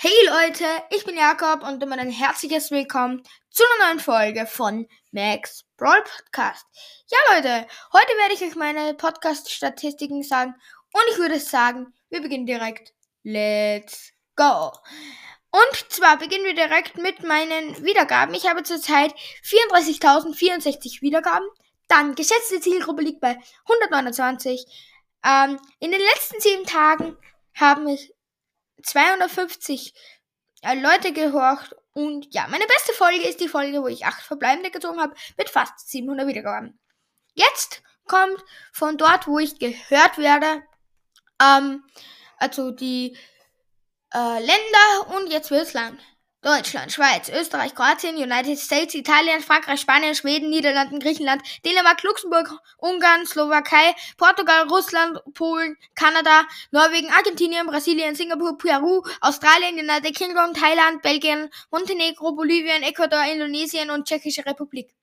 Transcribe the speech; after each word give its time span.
Hey 0.00 0.12
Leute, 0.28 0.64
ich 0.90 1.04
bin 1.04 1.16
Jakob 1.16 1.64
und 1.64 1.82
immer 1.82 1.98
ein 1.98 2.12
herzliches 2.12 2.70
Willkommen 2.70 3.20
zu 3.50 3.64
einer 3.64 3.88
neuen 3.88 3.98
Folge 3.98 4.46
von 4.46 4.86
Max 5.10 5.64
Brawl 5.76 6.04
Podcast. 6.04 6.64
Ja 7.08 7.18
Leute, 7.34 7.66
heute 7.92 8.12
werde 8.16 8.34
ich 8.34 8.42
euch 8.42 8.54
meine 8.54 8.94
Podcast-Statistiken 8.94 10.22
sagen 10.22 10.54
und 10.92 11.02
ich 11.10 11.18
würde 11.18 11.40
sagen, 11.40 11.92
wir 12.10 12.22
beginnen 12.22 12.46
direkt. 12.46 12.92
Let's 13.24 14.12
go! 14.36 14.70
Und 15.50 15.90
zwar 15.90 16.16
beginnen 16.16 16.44
wir 16.44 16.54
direkt 16.54 16.96
mit 16.96 17.24
meinen 17.24 17.84
Wiedergaben. 17.84 18.36
Ich 18.36 18.48
habe 18.48 18.62
zurzeit 18.62 19.12
34.064 19.42 21.02
Wiedergaben. 21.02 21.48
Dann 21.88 22.14
geschätzte 22.14 22.60
Zielgruppe 22.60 23.02
liegt 23.02 23.20
bei 23.20 23.36
129. 23.66 24.64
Ähm, 25.24 25.58
in 25.80 25.90
den 25.90 26.00
letzten 26.00 26.40
sieben 26.40 26.66
Tagen 26.66 27.16
haben 27.56 27.82
mich 27.82 28.14
250 28.82 29.94
äh, 30.62 30.74
Leute 30.74 31.12
gehorcht. 31.12 31.74
Und 31.92 32.32
ja, 32.32 32.46
meine 32.48 32.66
beste 32.66 32.92
Folge 32.92 33.26
ist 33.26 33.40
die 33.40 33.48
Folge, 33.48 33.82
wo 33.82 33.88
ich 33.88 34.06
acht 34.06 34.22
Verbleibende 34.22 34.70
gezogen 34.70 35.00
habe, 35.00 35.14
mit 35.36 35.50
fast 35.50 35.88
700 35.88 36.26
Wiedergaben. 36.26 36.78
Jetzt 37.34 37.82
kommt 38.06 38.42
von 38.72 38.96
dort, 38.96 39.26
wo 39.26 39.38
ich 39.38 39.58
gehört 39.58 40.18
werde, 40.18 40.62
ähm, 41.40 41.84
also 42.38 42.70
die 42.70 43.16
äh, 44.14 44.38
Länder 44.38 45.16
und 45.16 45.28
jetzt 45.28 45.50
wird's 45.50 45.74
Land. 45.74 46.00
Deutschland, 46.40 46.92
Schweiz, 46.92 47.28
Österreich, 47.28 47.74
Kroatien, 47.74 48.16
United 48.16 48.58
States, 48.60 48.94
Italien, 48.94 49.40
Frankreich, 49.40 49.80
Spanien, 49.80 50.14
Schweden, 50.14 50.50
Niederlanden, 50.50 51.00
Griechenland, 51.00 51.42
Dänemark, 51.64 52.00
Luxemburg, 52.04 52.48
Ungarn, 52.76 53.26
Slowakei, 53.26 53.92
Portugal, 54.16 54.68
Russland, 54.68 55.20
Polen, 55.34 55.76
Kanada, 55.96 56.46
Norwegen, 56.70 57.10
Argentinien, 57.10 57.66
Brasilien, 57.66 58.14
Singapur, 58.14 58.56
Peru, 58.56 59.02
Australien, 59.20 59.80
United 59.80 60.14
Kingdom, 60.14 60.54
Thailand, 60.54 61.02
Belgien, 61.02 61.50
Montenegro, 61.72 62.32
Bolivien, 62.32 62.84
Ecuador, 62.84 63.24
Indonesien 63.24 63.90
und 63.90 64.06
Tschechische 64.06 64.46
Republik. 64.46 64.94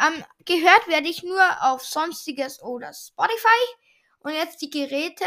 Ähm, 0.00 0.24
gehört 0.46 0.88
werde 0.88 1.08
ich 1.08 1.22
nur 1.22 1.44
auf 1.60 1.84
Sonstiges 1.84 2.62
oder 2.62 2.92
Spotify. 2.94 3.62
Und 4.20 4.32
jetzt 4.32 4.62
die 4.62 4.70
Geräte. 4.70 5.24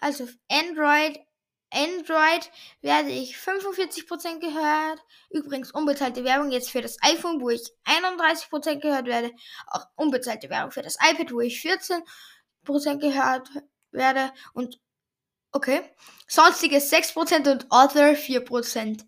Also 0.00 0.28
Android, 0.50 1.18
Android 1.74 2.50
werde 2.80 3.10
ich 3.10 3.36
45% 3.36 4.38
gehört. 4.38 5.00
Übrigens 5.30 5.72
unbezahlte 5.72 6.24
Werbung 6.24 6.50
jetzt 6.50 6.70
für 6.70 6.80
das 6.80 6.96
iPhone, 7.02 7.40
wo 7.40 7.50
ich 7.50 7.68
31% 7.84 8.80
gehört 8.80 9.06
werde. 9.06 9.32
Auch 9.66 9.86
unbezahlte 9.96 10.48
Werbung 10.50 10.70
für 10.70 10.82
das 10.82 10.96
iPad, 10.96 11.32
wo 11.32 11.40
ich 11.40 11.60
14% 11.60 12.02
gehört 12.98 13.48
werde. 13.90 14.32
Und 14.52 14.80
okay. 15.52 15.82
Sonstiges 16.28 16.92
6% 16.92 17.50
und 17.50 17.66
Other 17.70 18.12
4%. 18.12 19.04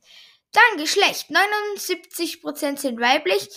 Dann 0.52 0.78
Geschlecht. 0.78 1.30
79% 1.30 2.78
sind 2.78 3.00
weiblich. 3.00 3.48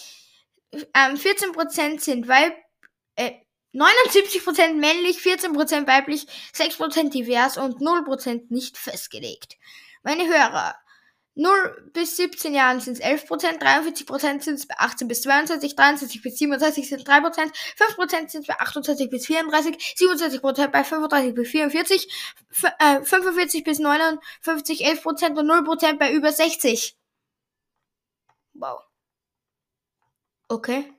Ähm, 0.72 1.16
14% 1.16 2.00
sind 2.00 2.28
weib 2.28 2.54
äh, 3.16 3.32
79% 3.74 4.74
männlich, 4.74 5.20
14% 5.20 5.88
weiblich, 5.88 6.28
6% 6.56 7.10
divers 7.10 7.58
und 7.58 7.82
0% 7.82 8.46
nicht 8.50 8.78
festgelegt. 8.78 9.58
Meine 10.04 10.28
Hörer. 10.28 10.76
0 11.36 11.90
bis 11.94 12.18
17 12.18 12.54
Jahren 12.54 12.82
sind 12.82 13.00
es 13.00 13.02
11%, 13.02 13.62
43% 13.62 14.42
sind 14.42 14.56
es 14.56 14.68
bei 14.68 14.76
18 14.78 15.08
bis 15.08 15.22
22, 15.22 15.74
23 15.74 16.22
bis 16.22 16.38
27 16.38 16.90
sind 16.90 17.08
3%, 17.08 17.54
5% 17.78 18.30
sind 18.30 18.42
es 18.42 18.48
bei 18.48 18.60
28 18.60 19.10
bis 19.10 19.26
34, 19.28 19.76
27% 19.98 20.68
bei 20.68 20.84
35 20.84 21.36
bis 21.36 21.50
44, 21.50 22.14
45 22.52 23.64
bis 23.64 23.80
59, 23.80 24.86
11% 24.86 25.40
und 25.40 25.50
0% 25.50 25.98
bei 25.98 26.12
über 26.12 26.34
60. 26.34 26.98
Wow. 28.54 28.82
Okay. 30.50 30.92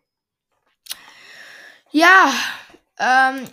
Ja, 1.93 2.33
ähm, 3.01 3.49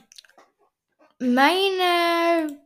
meine 1.19 2.59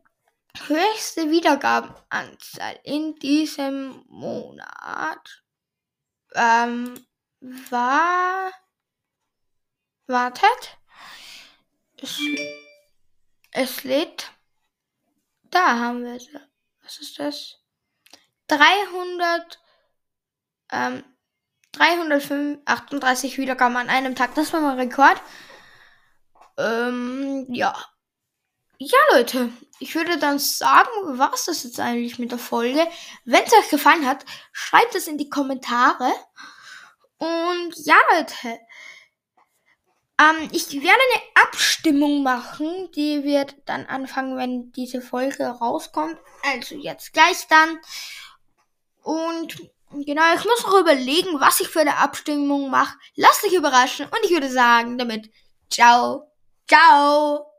höchste 0.66 1.30
Wiedergabenanzahl 1.30 2.78
in 2.82 3.14
diesem 3.16 4.04
Monat 4.08 5.42
ähm, 6.34 7.06
war. 7.70 8.52
Wartet. 10.06 10.78
Es, 11.96 12.18
es 13.52 13.84
lädt. 13.84 14.32
Da 15.44 15.78
haben 15.78 16.04
wir 16.04 16.16
es. 16.16 16.28
Was 16.82 16.98
ist 16.98 17.18
das? 17.18 17.58
300. 18.48 19.60
Ähm, 20.72 21.04
338 21.72 23.38
Wiedergaben 23.38 23.76
an 23.76 23.88
einem 23.88 24.14
Tag. 24.14 24.34
Das 24.34 24.52
war 24.52 24.60
mein 24.60 24.78
Rekord. 24.78 25.22
Ähm, 26.56 27.46
ja. 27.50 27.74
Ja, 28.78 28.98
Leute, 29.12 29.50
ich 29.78 29.94
würde 29.94 30.18
dann 30.18 30.38
sagen, 30.38 30.90
was 31.04 31.44
das 31.44 31.62
jetzt 31.62 31.78
eigentlich 31.78 32.18
mit 32.18 32.32
der 32.32 32.38
Folge. 32.38 32.86
Wenn 33.24 33.44
es 33.44 33.52
euch 33.52 33.68
gefallen 33.70 34.06
hat, 34.06 34.24
schreibt 34.52 34.94
es 34.94 35.06
in 35.06 35.18
die 35.18 35.30
Kommentare. 35.30 36.12
Und 37.18 37.74
ja, 37.84 37.96
Leute, 38.10 38.58
ähm, 40.18 40.48
ich 40.50 40.72
werde 40.72 40.88
eine 40.88 41.46
Abstimmung 41.46 42.24
machen. 42.24 42.90
Die 42.96 43.22
wird 43.22 43.54
dann 43.66 43.86
anfangen, 43.86 44.36
wenn 44.36 44.72
diese 44.72 45.00
Folge 45.00 45.46
rauskommt. 45.46 46.18
Also 46.44 46.74
jetzt 46.74 47.12
gleich 47.12 47.46
dann. 47.48 47.78
Und 49.02 49.72
Genau, 49.94 50.22
ich 50.34 50.44
muss 50.44 50.62
noch 50.64 50.80
überlegen, 50.80 51.38
was 51.38 51.60
ich 51.60 51.68
für 51.68 51.80
eine 51.80 51.98
Abstimmung 51.98 52.70
mache. 52.70 52.96
Lasst 53.14 53.44
euch 53.44 53.52
überraschen 53.52 54.06
und 54.06 54.18
ich 54.24 54.30
würde 54.30 54.50
sagen 54.50 54.96
damit, 54.96 55.30
ciao, 55.70 56.31
ciao. 56.72 57.51